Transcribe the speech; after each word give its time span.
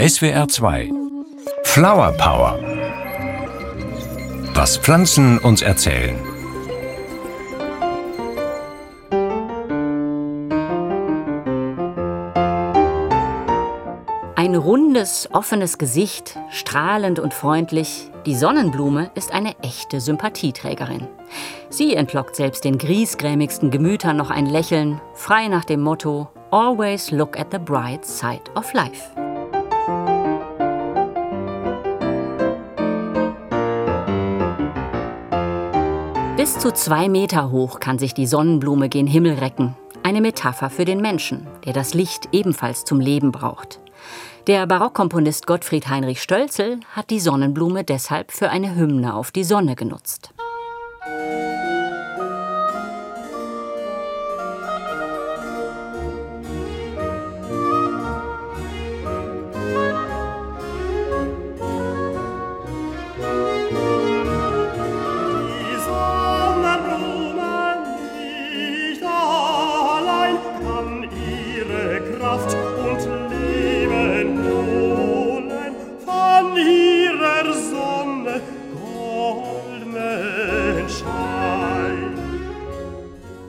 SWR 0.00 0.46
2 0.46 0.92
Flower 1.64 2.12
Power 2.12 2.56
Was 4.54 4.76
Pflanzen 4.76 5.38
uns 5.38 5.60
erzählen. 5.60 6.16
Ein 14.36 14.54
rundes, 14.54 15.28
offenes 15.32 15.78
Gesicht, 15.78 16.38
strahlend 16.50 17.18
und 17.18 17.34
freundlich. 17.34 18.12
Die 18.24 18.36
Sonnenblume 18.36 19.10
ist 19.16 19.32
eine 19.32 19.58
echte 19.62 20.00
Sympathieträgerin. 20.00 21.08
Sie 21.70 21.96
entlockt 21.96 22.36
selbst 22.36 22.64
den 22.64 22.78
griesgrämigsten 22.78 23.72
Gemütern 23.72 24.16
noch 24.16 24.30
ein 24.30 24.46
Lächeln, 24.46 25.00
frei 25.14 25.48
nach 25.48 25.64
dem 25.64 25.80
Motto 25.80 26.28
Always 26.52 27.10
look 27.10 27.36
at 27.36 27.48
the 27.50 27.58
bright 27.58 28.06
side 28.06 28.42
of 28.54 28.72
life. 28.74 29.10
Bis 36.38 36.56
zu 36.56 36.72
zwei 36.72 37.08
Meter 37.08 37.50
hoch 37.50 37.80
kann 37.80 37.98
sich 37.98 38.14
die 38.14 38.28
Sonnenblume 38.28 38.88
gen 38.88 39.08
Himmel 39.08 39.40
recken. 39.40 39.74
Eine 40.04 40.20
Metapher 40.20 40.70
für 40.70 40.84
den 40.84 41.00
Menschen, 41.00 41.48
der 41.64 41.72
das 41.72 41.94
Licht 41.94 42.28
ebenfalls 42.30 42.84
zum 42.84 43.00
Leben 43.00 43.32
braucht. 43.32 43.80
Der 44.46 44.64
Barockkomponist 44.68 45.48
Gottfried 45.48 45.88
Heinrich 45.88 46.22
Stölzel 46.22 46.78
hat 46.92 47.10
die 47.10 47.18
Sonnenblume 47.18 47.82
deshalb 47.82 48.30
für 48.30 48.50
eine 48.50 48.76
Hymne 48.76 49.14
auf 49.14 49.32
die 49.32 49.42
Sonne 49.42 49.74
genutzt. 49.74 50.32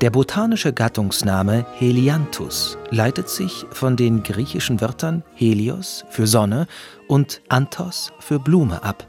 Der 0.01 0.11
botanische 0.11 0.71
Gattungsname 0.71 1.65
Helianthus 1.77 2.77
leitet 2.89 3.27
sich 3.27 3.65
von 3.71 3.97
den 3.97 4.23
griechischen 4.23 4.79
Wörtern 4.79 5.23
Helios 5.35 6.05
für 6.09 6.25
Sonne 6.25 6.67
und 7.09 7.41
Anthos 7.49 8.13
für 8.19 8.39
Blume 8.39 8.81
ab. 8.81 9.05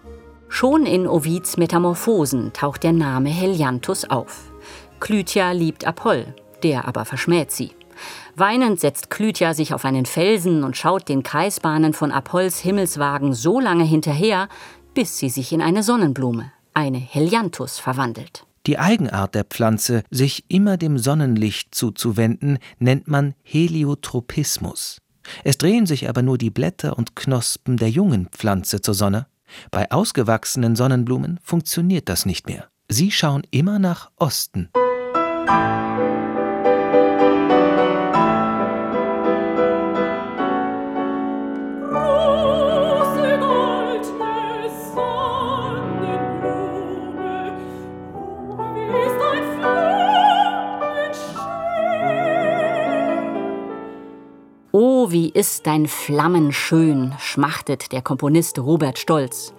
Schon 0.48 0.86
in 0.86 1.06
Ovids 1.06 1.56
Metamorphosen 1.56 2.52
taucht 2.52 2.82
der 2.82 2.92
Name 2.92 3.28
Helianthus 3.28 4.04
auf. 4.04 4.50
Klytia 4.98 5.52
liebt 5.52 5.86
Apoll, 5.86 6.34
der 6.64 6.88
aber 6.88 7.04
verschmäht 7.04 7.52
sie. 7.52 7.70
Weinend 8.34 8.80
setzt 8.80 9.10
Klytia 9.10 9.54
sich 9.54 9.72
auf 9.72 9.84
einen 9.84 10.06
Felsen 10.06 10.64
und 10.64 10.76
schaut 10.76 11.08
den 11.08 11.22
Kreisbahnen 11.22 11.92
von 11.92 12.10
Apolls 12.10 12.58
Himmelswagen 12.58 13.32
so 13.32 13.60
lange 13.60 13.84
hinterher, 13.84 14.48
bis 14.92 15.18
sie 15.18 15.28
sich 15.28 15.52
in 15.52 15.62
eine 15.62 15.84
Sonnenblume, 15.84 16.50
eine 16.74 16.98
Helianthus, 16.98 17.78
verwandelt. 17.78 18.44
Die 18.66 18.78
Eigenart 18.78 19.34
der 19.34 19.44
Pflanze, 19.44 20.02
sich 20.10 20.44
immer 20.48 20.76
dem 20.76 20.98
Sonnenlicht 20.98 21.74
zuzuwenden, 21.74 22.58
nennt 22.78 23.08
man 23.08 23.34
Heliotropismus. 23.42 25.00
Es 25.44 25.58
drehen 25.58 25.86
sich 25.86 26.08
aber 26.08 26.22
nur 26.22 26.38
die 26.38 26.50
Blätter 26.50 26.98
und 26.98 27.16
Knospen 27.16 27.76
der 27.76 27.90
jungen 27.90 28.28
Pflanze 28.28 28.80
zur 28.80 28.94
Sonne. 28.94 29.26
Bei 29.70 29.90
ausgewachsenen 29.90 30.76
Sonnenblumen 30.76 31.40
funktioniert 31.42 32.08
das 32.08 32.26
nicht 32.26 32.46
mehr. 32.46 32.68
Sie 32.88 33.10
schauen 33.10 33.42
immer 33.50 33.78
nach 33.78 34.10
Osten. 34.16 34.68
Wie 55.10 55.28
ist 55.28 55.66
dein 55.66 55.86
Flammen 55.86 56.52
schön, 56.52 57.12
schmachtet 57.18 57.92
der 57.92 58.02
Komponist 58.02 58.58
Robert 58.58 58.98
Stolz. 58.98 59.52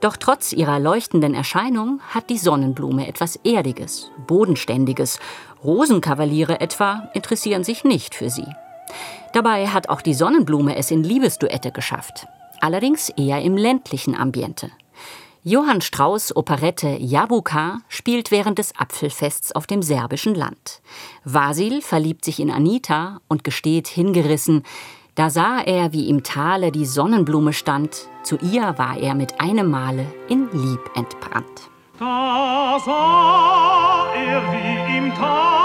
Doch 0.00 0.16
trotz 0.16 0.52
ihrer 0.52 0.78
leuchtenden 0.78 1.34
Erscheinung 1.34 2.00
hat 2.08 2.30
die 2.30 2.38
Sonnenblume 2.38 3.06
etwas 3.06 3.36
Erdiges, 3.36 4.10
Bodenständiges. 4.26 5.18
Rosenkavaliere 5.64 6.60
etwa 6.60 7.10
interessieren 7.14 7.64
sich 7.64 7.84
nicht 7.84 8.14
für 8.14 8.30
sie. 8.30 8.46
Dabei 9.32 9.68
hat 9.68 9.88
auch 9.88 10.02
die 10.02 10.14
Sonnenblume 10.14 10.76
es 10.76 10.90
in 10.90 11.02
Liebesduette 11.04 11.70
geschafft. 11.72 12.26
Allerdings 12.60 13.10
eher 13.10 13.40
im 13.42 13.56
ländlichen 13.56 14.14
Ambiente. 14.14 14.70
Johann 15.42 15.80
Strauss 15.80 16.36
Operette 16.36 16.98
Jabuka 17.00 17.78
spielt 17.88 18.30
während 18.30 18.58
des 18.58 18.76
Apfelfests 18.76 19.52
auf 19.52 19.66
dem 19.66 19.80
serbischen 19.80 20.34
Land. 20.34 20.82
Vasil 21.24 21.80
verliebt 21.80 22.26
sich 22.26 22.40
in 22.40 22.50
Anita 22.50 23.22
und 23.26 23.42
gesteht 23.42 23.88
hingerissen, 23.88 24.64
da 25.14 25.30
sah 25.30 25.60
er, 25.60 25.94
wie 25.94 26.10
im 26.10 26.22
Tale 26.22 26.70
die 26.70 26.84
Sonnenblume 26.84 27.54
stand, 27.54 28.08
zu 28.22 28.36
ihr 28.42 28.74
war 28.76 28.98
er 28.98 29.14
mit 29.14 29.40
einem 29.40 29.70
Male 29.70 30.06
in 30.28 30.48
Lieb 30.52 30.90
entbrannt. 30.94 31.70
Da 31.98 32.78
sah 32.84 34.12
er, 34.14 34.42
wie 34.52 34.98
im 34.98 35.14
Tale 35.14 35.59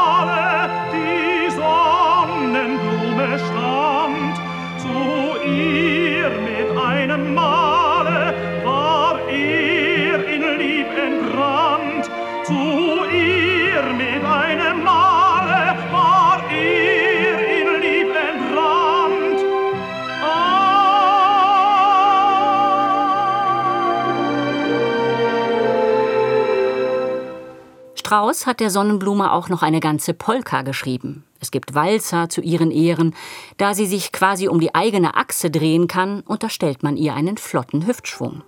Strauss 28.05 28.45
hat 28.45 28.59
der 28.59 28.69
Sonnenblume 28.69 29.33
auch 29.33 29.49
noch 29.49 29.63
eine 29.63 29.79
ganze 29.79 30.13
Polka 30.13 30.61
geschrieben. 30.61 31.23
Es 31.39 31.49
gibt 31.49 31.73
Walzer 31.73 32.29
zu 32.29 32.41
ihren 32.41 32.69
Ehren. 32.69 33.15
Da 33.57 33.73
sie 33.73 33.87
sich 33.87 34.11
quasi 34.11 34.47
um 34.47 34.59
die 34.59 34.75
eigene 34.75 35.15
Achse 35.15 35.49
drehen 35.49 35.87
kann, 35.87 36.21
unterstellt 36.21 36.83
man 36.83 36.97
ihr 36.97 37.15
einen 37.15 37.37
flotten 37.37 37.87
Hüftschwung. 37.87 38.43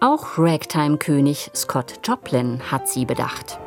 Auch 0.00 0.36
Ragtime-König 0.36 1.52
Scott 1.54 2.00
Joplin 2.02 2.60
hat 2.72 2.88
sie 2.88 3.04
bedacht. 3.04 3.60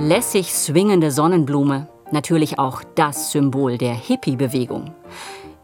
Lässig 0.00 0.52
swingende 0.52 1.10
Sonnenblume, 1.10 1.88
natürlich 2.14 2.58
auch 2.58 2.82
das 2.94 3.30
Symbol 3.30 3.76
der 3.76 3.92
Hippie-Bewegung. 3.92 4.94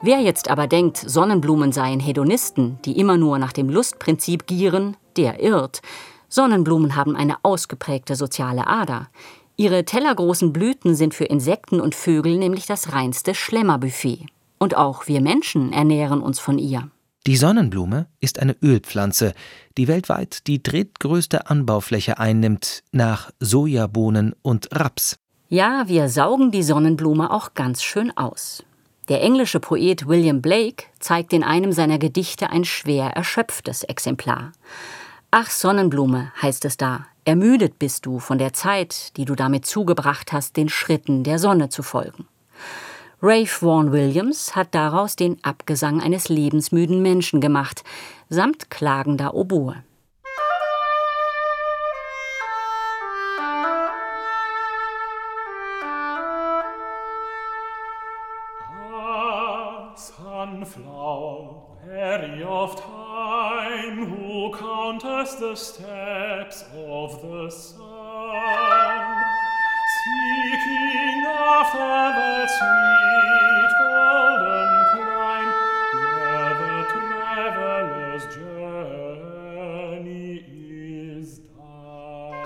Wer 0.02 0.20
jetzt 0.20 0.50
aber 0.50 0.66
denkt, 0.66 0.98
Sonnenblumen 0.98 1.72
seien 1.72 2.00
Hedonisten, 2.00 2.78
die 2.84 2.98
immer 2.98 3.16
nur 3.16 3.38
nach 3.38 3.52
dem 3.52 3.70
Lustprinzip 3.70 4.46
gieren, 4.46 4.96
der 5.16 5.42
irrt. 5.42 5.80
Sonnenblumen 6.28 6.96
haben 6.96 7.16
eine 7.16 7.36
ausgeprägte 7.42 8.16
soziale 8.16 8.66
Ader. 8.66 9.08
Ihre 9.56 9.84
tellergroßen 9.84 10.52
Blüten 10.52 10.94
sind 10.94 11.12
für 11.12 11.24
Insekten 11.24 11.80
und 11.80 11.94
Vögel 11.94 12.38
nämlich 12.38 12.66
das 12.66 12.92
reinste 12.92 13.34
Schlemmerbuffet. 13.34 14.26
Und 14.58 14.76
auch 14.76 15.06
wir 15.06 15.20
Menschen 15.20 15.72
ernähren 15.72 16.22
uns 16.22 16.38
von 16.38 16.58
ihr. 16.58 16.90
Die 17.26 17.36
Sonnenblume 17.36 18.06
ist 18.20 18.38
eine 18.38 18.56
Ölpflanze, 18.62 19.34
die 19.76 19.86
weltweit 19.88 20.46
die 20.46 20.62
drittgrößte 20.62 21.50
Anbaufläche 21.50 22.18
einnimmt, 22.18 22.82
nach 22.92 23.30
Sojabohnen 23.38 24.34
und 24.40 24.68
Raps. 24.72 25.18
Ja, 25.52 25.88
wir 25.88 26.08
saugen 26.08 26.52
die 26.52 26.62
Sonnenblume 26.62 27.32
auch 27.32 27.54
ganz 27.54 27.82
schön 27.82 28.16
aus. 28.16 28.62
Der 29.08 29.20
englische 29.20 29.58
Poet 29.58 30.06
William 30.06 30.40
Blake 30.40 30.84
zeigt 31.00 31.32
in 31.32 31.42
einem 31.42 31.72
seiner 31.72 31.98
Gedichte 31.98 32.50
ein 32.50 32.64
schwer 32.64 33.06
erschöpftes 33.16 33.82
Exemplar. 33.82 34.52
Ach 35.32 35.50
Sonnenblume, 35.50 36.30
heißt 36.40 36.64
es 36.66 36.76
da, 36.76 37.06
ermüdet 37.24 37.80
bist 37.80 38.06
du 38.06 38.20
von 38.20 38.38
der 38.38 38.52
Zeit, 38.52 39.16
die 39.16 39.24
du 39.24 39.34
damit 39.34 39.66
zugebracht 39.66 40.30
hast, 40.30 40.56
den 40.56 40.68
Schritten 40.68 41.24
der 41.24 41.40
Sonne 41.40 41.68
zu 41.68 41.82
folgen. 41.82 42.28
Rafe 43.20 43.66
Vaughan 43.66 43.90
Williams 43.90 44.54
hat 44.54 44.72
daraus 44.72 45.16
den 45.16 45.42
Abgesang 45.42 46.00
eines 46.00 46.28
lebensmüden 46.28 47.02
Menschen 47.02 47.40
gemacht, 47.40 47.82
samt 48.28 48.70
klagender 48.70 49.34
Oboe. 49.34 49.82
Jungfrau, 60.70 61.66
very 61.84 62.42
of 62.44 62.76
time, 62.76 64.06
who 64.06 64.52
countest 64.56 65.40
the 65.40 65.54
steps 65.56 66.64
of 66.74 67.20
the 67.22 67.50
sun, 67.50 67.76
seeking 70.04 71.26
after 71.26 72.12
the 72.18 72.46
sweet 72.56 73.72
golden 73.80 74.70
clime, 74.92 75.52
where 76.14 76.54
the 76.62 76.76
traveler's 76.92 78.24
journey 78.36 79.54
is 81.18 81.28
done. 81.38 82.36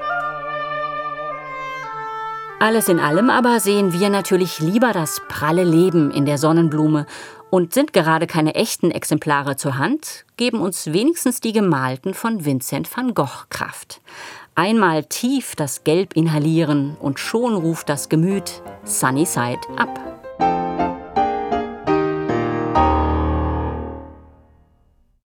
Alles 2.60 2.88
in 2.88 3.00
allem 3.00 3.28
aber 3.28 3.60
sehen 3.60 3.92
wir 3.92 4.08
natürlich 4.08 4.60
lieber 4.60 4.92
das 4.92 5.20
pralle 5.28 5.64
Leben 5.64 6.10
in 6.10 6.24
der 6.24 6.38
Sonnenblume 6.38 7.04
und 7.54 7.72
sind 7.72 7.92
gerade 7.92 8.26
keine 8.26 8.56
echten 8.56 8.90
Exemplare 8.90 9.54
zur 9.54 9.78
Hand, 9.78 10.24
geben 10.36 10.58
uns 10.58 10.92
wenigstens 10.92 11.40
die 11.40 11.52
gemalten 11.52 12.12
von 12.12 12.44
Vincent 12.44 12.90
van 12.96 13.14
Gogh 13.14 13.44
Kraft. 13.48 14.00
Einmal 14.56 15.04
tief 15.04 15.54
das 15.54 15.84
Gelb 15.84 16.16
inhalieren 16.16 16.96
und 16.98 17.20
schon 17.20 17.54
ruft 17.54 17.88
das 17.88 18.08
Gemüt 18.08 18.60
Sunny 18.82 19.24
Side 19.24 19.60
up. 19.76 20.03